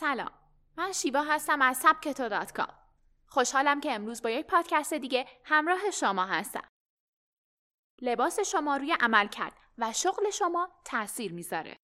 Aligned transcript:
سلام. 0.00 0.32
من 0.76 0.92
شیوا 0.92 1.22
هستم 1.22 1.62
از 1.62 1.76
سبکتو 1.76 2.28
دات 2.28 2.52
کام. 2.52 2.74
خوشحالم 3.26 3.80
که 3.80 3.92
امروز 3.92 4.22
با 4.22 4.30
یک 4.30 4.46
پادکست 4.46 4.94
دیگه 4.94 5.26
همراه 5.44 5.90
شما 5.90 6.24
هستم. 6.24 6.68
لباس 8.02 8.40
شما 8.40 8.76
روی 8.76 8.92
عمل 9.00 9.28
کرد 9.28 9.52
و 9.78 9.92
شغل 9.92 10.30
شما 10.30 10.68
تاثیر 10.84 11.32
می‌ذاره. 11.32 11.76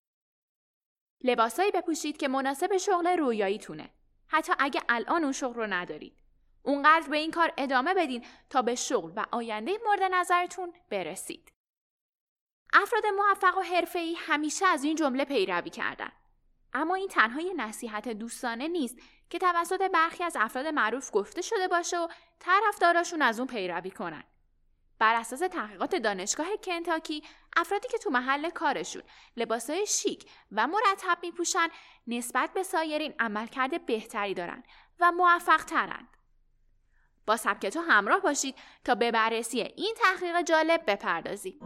لباسایی 1.24 1.71
بپوشید 1.71 2.16
که 2.16 2.29
مناسب 2.29 2.76
شغل 2.76 3.06
رویاییتونه. 3.06 3.90
حتی 4.29 4.53
اگه 4.59 4.83
الان 4.89 5.23
اون 5.23 5.33
شغل 5.33 5.55
رو 5.55 5.67
ندارید. 5.67 6.19
اونقدر 6.62 7.09
به 7.09 7.17
این 7.17 7.30
کار 7.30 7.53
ادامه 7.59 7.95
بدین 7.95 8.27
تا 8.51 8.62
به 8.62 8.75
شغل 8.75 9.12
و 9.17 9.27
آینده 9.33 9.79
مورد 9.85 10.03
نظرتون 10.03 10.73
برسید. 10.91 11.53
افراد 12.73 13.07
موفق 13.07 13.59
و 13.59 13.61
حرفه‌ای 13.61 14.14
همیشه 14.19 14.67
از 14.67 14.85
این 14.85 14.96
جمله 14.96 15.25
پیروی 15.25 15.71
کردن. 15.71 16.12
اما 16.73 16.95
این 16.95 17.09
تنها 17.09 17.41
یه 17.41 17.55
نصیحت 17.55 18.09
دوستانه 18.09 18.69
نیست 18.69 18.98
که 19.30 19.39
توسط 19.39 19.91
برخی 19.91 20.24
از 20.24 20.37
افراد 20.41 20.66
معروف 20.66 21.11
گفته 21.12 21.43
شده 21.43 21.69
باشه 21.69 21.98
و 21.98 22.09
طرفداراشون 22.38 23.23
از 23.23 23.38
اون 23.38 23.48
پیروی 23.48 23.91
کنن. 23.91 24.24
بر 24.98 25.15
اساس 25.15 25.38
تحقیقات 25.38 25.95
دانشگاه 25.95 26.47
کنتاکی 26.65 27.23
افرادی 27.57 27.88
که 27.88 27.98
تو 27.98 28.10
محل 28.10 28.51
کارشون 28.51 29.02
لباسهای 29.37 29.87
شیک 29.87 30.30
و 30.52 30.66
مرتب 30.66 31.19
میپوشن 31.23 31.69
نسبت 32.07 32.52
به 32.52 32.62
سایرین 32.62 33.15
عملکرد 33.19 33.87
بهتری 33.87 34.35
دارن 34.35 34.62
و 35.01 35.12
موفق 35.12 35.65
ترند. 35.65 36.09
با 37.27 37.37
سبکتو 37.37 37.80
همراه 37.80 38.21
باشید 38.21 38.55
تا 38.85 38.95
به 38.95 39.10
بررسی 39.10 39.60
این 39.60 39.95
تحقیق 39.96 40.43
جالب 40.43 40.83
بپردازیم. 40.87 41.59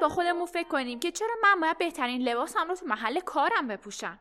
با 0.00 0.08
خودمون 0.08 0.46
فکر 0.46 0.68
کنیم 0.68 1.00
که 1.00 1.12
چرا 1.12 1.34
من 1.42 1.60
باید 1.60 1.78
بهترین 1.78 2.22
لباسم 2.28 2.68
رو 2.68 2.74
تو 2.74 2.86
محل 2.86 3.20
کارم 3.20 3.68
بپوشم؟ 3.68 4.18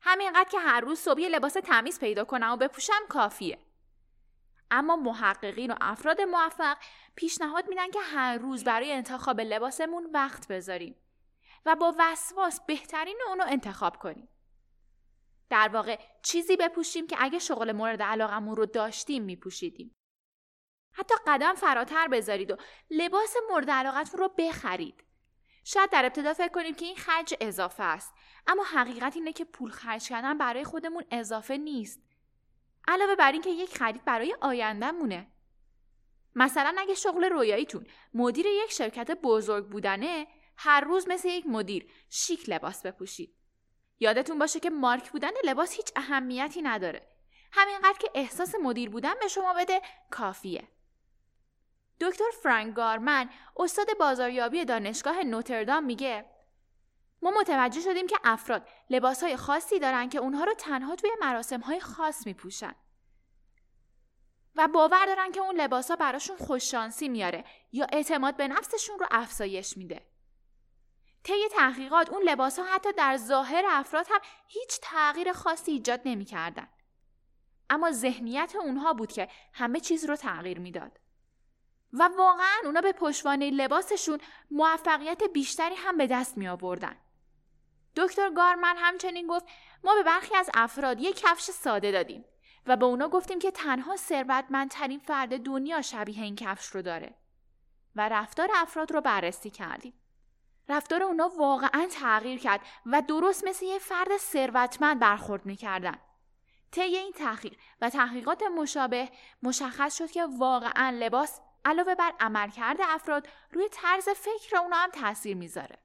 همینقدر 0.00 0.48
که 0.50 0.58
هر 0.58 0.80
روز 0.80 0.98
صبح 0.98 1.20
لباس 1.20 1.52
تمیز 1.52 2.00
پیدا 2.00 2.24
کنم 2.24 2.52
و 2.52 2.56
بپوشم 2.56 3.06
کافیه. 3.08 3.58
اما 4.70 4.96
محققین 4.96 5.70
و 5.70 5.74
افراد 5.80 6.20
موفق 6.20 6.76
پیشنهاد 7.16 7.68
میدن 7.68 7.90
که 7.90 8.00
هر 8.00 8.38
روز 8.38 8.64
برای 8.64 8.92
انتخاب 8.92 9.40
لباسمون 9.40 10.10
وقت 10.14 10.48
بذاریم 10.48 10.96
و 11.66 11.76
با 11.76 11.94
وسواس 11.98 12.60
بهترین 12.66 13.18
اونو 13.28 13.44
انتخاب 13.48 13.96
کنیم. 13.96 14.28
در 15.50 15.68
واقع 15.68 15.98
چیزی 16.22 16.56
بپوشیم 16.56 17.06
که 17.06 17.16
اگه 17.18 17.38
شغل 17.38 17.72
مورد 17.72 18.02
علاقمون 18.02 18.56
رو 18.56 18.66
داشتیم 18.66 19.22
میپوشیدیم. 19.22 19.94
حتی 20.94 21.14
قدم 21.26 21.54
فراتر 21.54 22.08
بذارید 22.08 22.50
و 22.50 22.56
لباس 22.90 23.36
مورد 23.50 23.70
علاقتون 23.70 24.20
رو 24.20 24.28
بخرید. 24.38 25.04
شاید 25.64 25.90
در 25.90 26.04
ابتدا 26.04 26.34
فکر 26.34 26.48
کنیم 26.48 26.74
که 26.74 26.84
این 26.84 26.96
خرج 26.96 27.34
اضافه 27.40 27.82
است 27.82 28.14
اما 28.46 28.64
حقیقت 28.64 29.16
اینه 29.16 29.32
که 29.32 29.44
پول 29.44 29.70
خرج 29.70 30.08
کردن 30.08 30.38
برای 30.38 30.64
خودمون 30.64 31.04
اضافه 31.10 31.56
نیست. 31.56 32.00
علاوه 32.88 33.14
بر 33.14 33.32
اینکه 33.32 33.50
یک 33.50 33.76
خرید 33.78 34.04
برای 34.04 34.36
آیندهمونه. 34.40 35.26
مثلا 36.34 36.74
اگه 36.78 36.94
شغل 36.94 37.24
رویاییتون 37.24 37.86
مدیر 38.14 38.46
یک 38.46 38.72
شرکت 38.72 39.10
بزرگ 39.10 39.68
بودنه 39.68 40.26
هر 40.56 40.80
روز 40.80 41.08
مثل 41.08 41.28
یک 41.28 41.46
مدیر 41.46 41.92
شیک 42.10 42.48
لباس 42.48 42.86
بپوشید. 42.86 43.34
یادتون 44.00 44.38
باشه 44.38 44.60
که 44.60 44.70
مارک 44.70 45.10
بودن 45.10 45.30
لباس 45.44 45.72
هیچ 45.72 45.92
اهمیتی 45.96 46.62
نداره. 46.62 47.08
همینقدر 47.52 47.98
که 47.98 48.10
احساس 48.14 48.54
مدیر 48.54 48.90
بودن 48.90 49.14
به 49.20 49.28
شما 49.28 49.54
بده 49.54 49.82
کافیه. 50.10 50.68
دکتر 52.00 52.30
فرانک 52.42 52.74
گارمن 52.74 53.30
استاد 53.56 53.86
بازاریابی 53.98 54.64
دانشگاه 54.64 55.22
نوتردام 55.22 55.84
میگه 55.84 56.24
ما 57.22 57.30
متوجه 57.30 57.80
شدیم 57.80 58.06
که 58.06 58.16
افراد 58.24 58.68
لباسهای 58.90 59.36
خاصی 59.36 59.78
دارن 59.78 60.08
که 60.08 60.18
اونها 60.18 60.44
رو 60.44 60.54
تنها 60.54 60.96
توی 60.96 61.10
مراسمهای 61.20 61.80
خاص 61.80 62.26
میپوشن 62.26 62.74
و 64.56 64.68
باور 64.68 65.06
دارن 65.06 65.32
که 65.32 65.40
اون 65.40 65.56
لباسا 65.60 65.96
براشون 65.96 66.36
خوششانسی 66.36 67.08
میاره 67.08 67.44
یا 67.72 67.86
اعتماد 67.92 68.36
به 68.36 68.48
نفسشون 68.48 68.98
رو 68.98 69.06
افزایش 69.10 69.76
میده. 69.76 70.06
طی 71.24 71.48
تحقیقات 71.52 72.10
اون 72.10 72.22
لباس 72.22 72.58
ها 72.58 72.64
حتی 72.64 72.92
در 72.92 73.16
ظاهر 73.16 73.64
افراد 73.68 74.06
هم 74.10 74.20
هیچ 74.48 74.78
تغییر 74.82 75.32
خاصی 75.32 75.72
ایجاد 75.72 76.00
نمی‌کردن. 76.04 76.68
اما 77.70 77.90
ذهنیت 77.90 78.56
اونها 78.56 78.92
بود 78.92 79.12
که 79.12 79.28
همه 79.52 79.80
چیز 79.80 80.04
رو 80.04 80.16
تغییر 80.16 80.58
می‌داد. 80.58 81.00
و 81.98 82.10
واقعا 82.18 82.56
اونا 82.64 82.80
به 82.80 82.92
پشوانه 82.92 83.50
لباسشون 83.50 84.18
موفقیت 84.50 85.22
بیشتری 85.32 85.74
هم 85.74 85.96
به 85.96 86.06
دست 86.06 86.38
می 86.38 86.48
آوردن. 86.48 86.96
دکتر 87.96 88.30
گارمن 88.30 88.74
همچنین 88.78 89.26
گفت 89.26 89.46
ما 89.84 89.94
به 89.94 90.02
برخی 90.02 90.36
از 90.36 90.50
افراد 90.54 91.00
یک 91.00 91.20
کفش 91.20 91.42
ساده 91.42 91.90
دادیم 91.90 92.24
و 92.66 92.76
به 92.76 92.84
اونا 92.84 93.08
گفتیم 93.08 93.38
که 93.38 93.50
تنها 93.50 93.96
ثروتمندترین 93.96 94.98
فرد 94.98 95.42
دنیا 95.42 95.82
شبیه 95.82 96.22
این 96.22 96.36
کفش 96.36 96.66
رو 96.66 96.82
داره 96.82 97.14
و 97.96 98.08
رفتار 98.08 98.48
افراد 98.54 98.92
رو 98.92 99.00
بررسی 99.00 99.50
کردیم. 99.50 99.94
رفتار 100.68 101.02
اونا 101.02 101.28
واقعا 101.28 101.86
تغییر 101.90 102.38
کرد 102.38 102.60
و 102.86 103.02
درست 103.02 103.44
مثل 103.44 103.66
یه 103.66 103.78
فرد 103.78 104.16
ثروتمند 104.16 105.00
برخورد 105.00 105.46
می‌کردن. 105.46 105.98
طی 106.70 106.80
این 106.80 107.12
تحقیق 107.12 107.56
و 107.80 107.90
تحقیقات 107.90 108.42
مشابه 108.42 109.08
مشخص 109.42 109.98
شد 109.98 110.10
که 110.10 110.26
واقعا 110.38 110.90
لباس 110.90 111.40
علاوه 111.64 111.94
بر 111.94 112.12
عملکرد 112.20 112.78
افراد 112.82 113.28
روی 113.52 113.68
طرز 113.72 114.08
فکر 114.08 114.56
اونا 114.56 114.76
هم 114.76 114.90
تاثیر 114.90 115.36
می‌ذاره. 115.36 115.78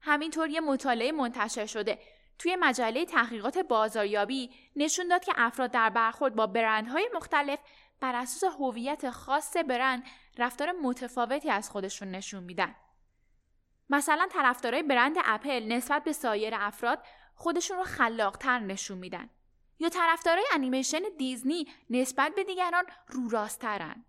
همینطور 0.00 0.50
یه 0.50 0.60
مطالعه 0.60 1.12
منتشر 1.12 1.66
شده 1.66 1.98
توی 2.38 2.56
مجله 2.60 3.04
تحقیقات 3.04 3.58
بازاریابی 3.58 4.50
نشون 4.76 5.08
داد 5.08 5.24
که 5.24 5.32
افراد 5.36 5.70
در 5.70 5.90
برخورد 5.90 6.34
با 6.34 6.46
برندهای 6.46 7.10
مختلف 7.14 7.58
بر 8.00 8.14
اساس 8.14 8.54
هویت 8.60 9.10
خاص 9.10 9.56
برند 9.56 10.04
رفتار 10.38 10.72
متفاوتی 10.72 11.50
از 11.50 11.70
خودشون 11.70 12.10
نشون 12.10 12.44
میدن. 12.44 12.74
مثلا 13.90 14.28
طرفدارای 14.32 14.82
برند 14.82 15.16
اپل 15.24 15.72
نسبت 15.72 16.04
به 16.04 16.12
سایر 16.12 16.54
افراد 16.56 17.02
خودشون 17.34 17.76
رو 17.76 17.84
خلاقتر 17.84 18.58
نشون 18.58 18.98
میدن 18.98 19.30
یا 19.78 19.88
طرفدارای 19.88 20.44
انیمیشن 20.52 21.00
دیزنی 21.18 21.66
نسبت 21.90 22.34
به 22.34 22.44
دیگران 22.44 22.84
رو 23.08 23.28
راسترن. 23.28 24.04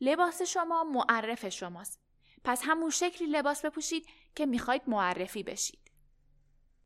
لباس 0.00 0.42
شما 0.42 0.84
معرف 0.84 1.48
شماست. 1.48 2.00
پس 2.44 2.62
همون 2.64 2.90
شکلی 2.90 3.28
لباس 3.28 3.64
بپوشید 3.64 4.06
که 4.34 4.46
می‌خواید 4.46 4.82
معرفی 4.86 5.42
بشید. 5.42 5.90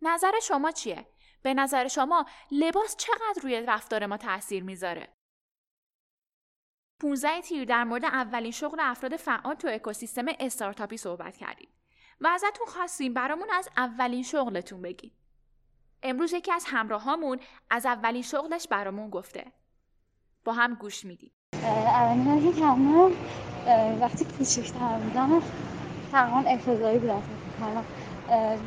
نظر 0.02 0.32
شما 0.42 0.70
چیه؟ 0.70 1.06
به 1.42 1.54
نظر 1.54 1.88
شما 1.88 2.26
لباس 2.50 2.96
چقدر 2.96 3.42
روی 3.42 3.60
رفتار 3.60 4.06
ما 4.06 4.16
تاثیر 4.16 4.62
می‌ذاره؟ 4.62 5.08
15 7.00 7.40
تیر 7.40 7.64
در 7.64 7.84
مورد 7.84 8.04
اولین 8.04 8.52
شغل 8.52 8.78
افراد 8.80 9.16
فعال 9.16 9.54
تو 9.54 9.68
اکوسیستم 9.68 10.24
استارتاپی 10.40 10.96
صحبت 10.96 11.36
کردیم 11.36 11.68
و 12.20 12.26
ازتون 12.26 12.66
خواستیم 12.66 13.14
برامون 13.14 13.50
از 13.50 13.68
اولین 13.76 14.22
شغلتون 14.22 14.82
بگید. 14.82 15.12
امروز 16.02 16.32
یکی 16.32 16.52
از 16.52 16.64
همراهامون 16.68 17.40
از 17.70 17.86
اولین 17.86 18.22
شغلش 18.22 18.68
برامون 18.68 19.10
گفته. 19.10 19.52
با 20.44 20.52
هم 20.52 20.74
گوش 20.74 21.04
میدیم. 21.04 21.32
اولین 21.64 22.52
که 22.52 22.60
کردم 22.60 23.10
وقتی 24.00 24.24
کوچکتر 24.38 24.98
بودم 25.04 25.42
تقریبا 26.12 26.50
ابتدایی 26.50 26.98
بودم 26.98 27.20
فکر 27.20 27.82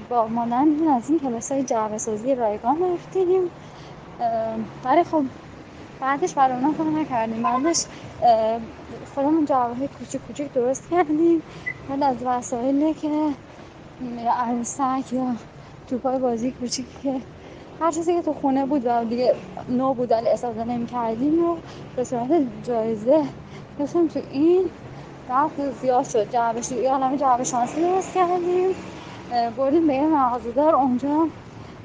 با 0.10 0.28
مادرم 0.28 0.88
از 0.88 1.10
این 1.10 1.20
کلاس 1.20 1.52
های 1.52 1.64
جعبه 1.64 1.98
سازی 1.98 2.36
رایگان 2.36 2.78
رفتیم. 2.94 3.52
ولی 4.84 5.04
خب 5.04 5.24
بعدش 6.00 6.34
برای 6.34 6.56
اونا 6.56 6.74
کار 6.74 6.88
نکردیم 6.88 7.44
بعدش 7.44 7.86
خودمون 9.16 9.46
جعبه 9.46 9.76
های 9.76 9.88
کوچک 9.88 10.20
کوچک 10.28 10.54
درست 10.54 10.90
کردیم. 10.92 11.42
ولی 11.90 12.04
از 12.04 12.18
وسایلی 12.26 12.94
که 12.94 13.30
عروسک 14.30 15.14
یا 15.14 15.36
توپای 15.88 16.20
بازی 16.20 16.52
کوچیکی 16.52 16.98
که 17.04 17.22
هر 17.82 17.92
چیزی 17.92 18.16
که 18.16 18.22
تو 18.22 18.34
خونه 18.34 18.66
بود 18.66 18.82
و 18.86 19.04
دیگه 19.06 19.36
نو 19.70 19.94
بود 19.94 20.12
ولی 20.12 20.30
استفاده 20.30 20.64
نمی 20.64 20.86
کردیم 20.88 21.46
و 21.46 21.58
به 21.96 22.04
صورت 22.04 22.30
جایزه 22.64 23.24
مثلا 23.80 24.08
تو 24.08 24.20
این 24.32 24.70
رفت 25.30 25.72
زیاد 25.72 26.04
شد. 26.04 26.30
جعبه 26.30 26.62
یه 26.74 26.92
عالم 26.92 27.16
جعبه 27.16 27.44
شانسی 27.44 27.82
درست 27.82 28.14
کردیم. 28.16 28.76
بردیم 29.58 29.88
به 29.88 29.94
یه 29.94 30.08
مغازه 30.08 30.52
دار 30.52 30.76
اونجا 30.76 31.28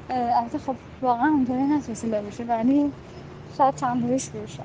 البته 0.09 0.57
خب 0.57 0.75
واقعا 1.01 1.27
اونطوری 1.27 1.63
نتونستیم 1.63 2.11
ببوشیم 2.11 2.49
ولی 2.49 2.93
شاید 3.57 3.75
چند 3.75 4.07
بایش 4.07 4.25
شد 4.25 4.61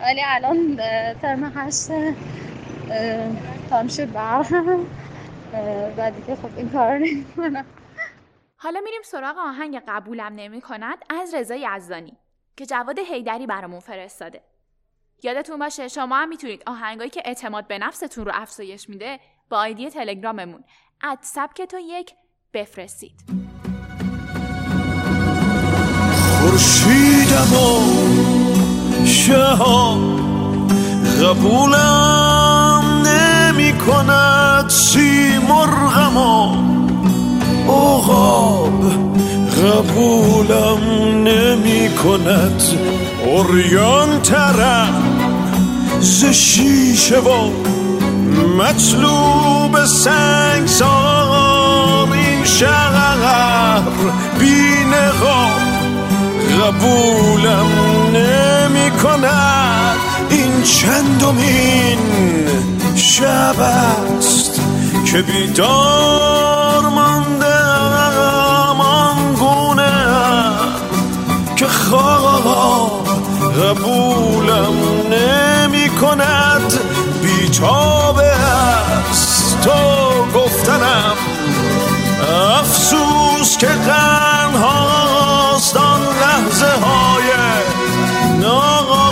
ولی 0.00 0.20
الان 0.26 0.76
ترم 1.22 1.52
هشت 1.56 1.88
تانش 3.70 4.00
برهم 4.00 4.80
و 5.98 6.10
دیگه 6.10 6.36
خب 6.36 6.48
این 6.56 6.68
کار 6.70 6.92
رو 6.92 6.98
نمی‌کنم. 6.98 7.64
حالا 8.62 8.80
میریم 8.80 9.02
سراغ 9.04 9.38
آهنگ 9.38 9.82
قبولم 9.88 10.32
نمی 10.36 10.60
کند 10.60 10.98
از 11.10 11.34
رضا 11.34 11.54
یزدانی 11.54 12.16
که 12.56 12.66
جواد 12.66 12.98
هیدری 12.98 13.46
برامون 13.46 13.80
فرستاده. 13.80 14.42
یادتون 15.22 15.58
باشه 15.58 15.88
شما 15.88 16.16
هم 16.16 16.28
می‌تونید 16.28 16.62
آهنگایی 16.66 17.10
که 17.10 17.22
اعتماد 17.24 17.66
به 17.66 17.78
نفستون 17.78 18.24
رو 18.24 18.32
افزایش 18.34 18.88
میده 18.88 19.20
با 19.48 19.58
آیدی 19.58 19.90
تلگراممون 19.90 20.64
اد 21.02 21.18
سبک 21.20 21.62
تو 21.62 21.78
یک 21.78 22.14
بفرستید 22.54 23.20
خورشیدم 26.40 27.52
و 27.54 28.02
قبولم 31.24 33.02
نمی 33.06 33.78
کند 33.78 34.68
سی 34.68 35.38
مرغم 35.38 36.71
اغاب 37.92 38.82
قبولم 39.62 40.80
نمی 41.24 41.88
کند. 42.04 42.62
اوریان 43.26 44.20
ترم 44.22 45.02
ز 46.00 46.24
شیشه 46.24 47.18
و 47.18 47.50
مطلوب 48.58 49.84
سنگ 49.84 50.66
سار 50.66 52.12
این 52.12 52.44
شهر 52.44 53.80
بی 54.38 54.72
قبولم 56.62 57.66
نمی 58.14 58.90
کند. 58.90 59.96
این 60.30 60.62
چندمین 60.62 61.98
شب 62.96 63.60
است 63.60 64.60
که 65.12 65.22
بیدار 65.22 66.61
خواب 71.72 73.06
قبولم 73.62 74.74
نمی 75.10 75.88
کند. 75.88 76.72
بیتاب 77.22 78.18
است 78.18 79.60
تو 79.60 79.70
گفتنم. 80.38 81.16
افسوس 82.60 83.56
که 83.58 83.66
قنهاست 83.66 85.76
آن 85.76 86.00
لحظه 86.02 86.66
های 86.66 87.30
ناقا 88.40 89.10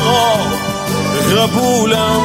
قبولم 1.36 2.20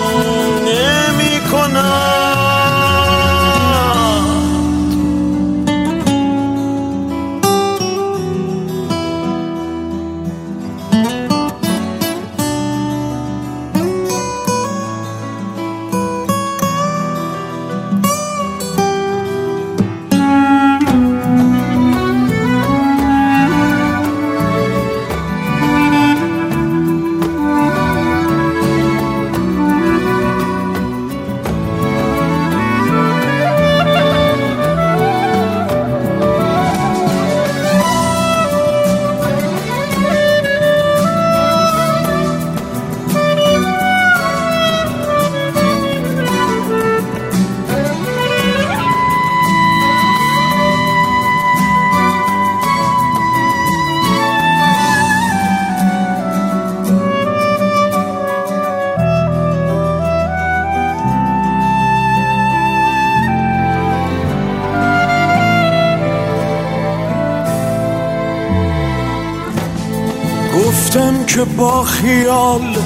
که 71.28 71.44
با 71.44 71.84
خیال 71.84 72.78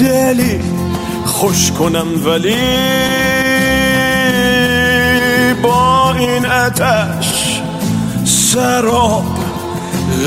دلی 0.00 0.60
خوش 1.26 1.72
کنم 1.72 2.26
ولی 2.26 2.56
با 5.62 6.12
این 6.12 6.46
اتش 6.46 7.60
سراب 8.24 9.24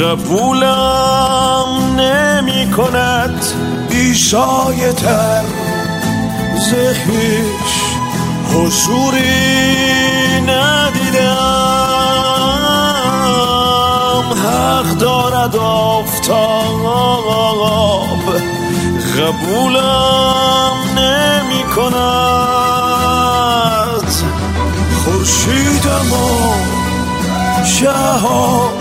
قبولم 0.02 1.66
نمی 2.00 2.72
کند 2.72 3.46
ایسای 3.90 4.94
تر 4.94 5.44
زهیش 6.70 7.74
حضوری 8.54 10.42
ندیدم. 10.42 11.70
حق 14.44 14.98
دارد 14.98 15.56
آفتاب 15.56 17.09
قبولم 19.30 20.74
نمی 20.98 21.64
کند 21.76 22.00
خورشیدم 25.04 26.14
و 26.14 26.16
شهاب 27.66 28.74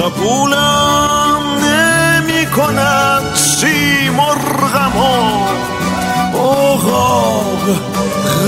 قبولم 0.00 1.42
نمی 1.64 2.46
کند 2.46 3.34
سی 3.34 4.10
مرغم 4.10 4.96
و 4.98 6.38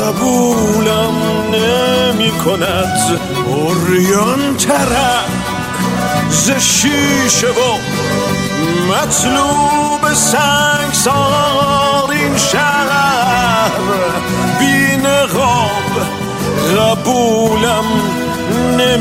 قبولم 0.00 1.16
نمی 1.52 2.30
کند 2.30 3.20
اوریان 3.46 4.56
ترک 4.56 5.36
ز 6.30 6.50
شیشه 6.50 7.48
و 7.48 7.78
مطلوب 8.88 10.14
سنگ 10.14 10.75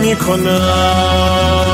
می‌کنم. 0.05 1.64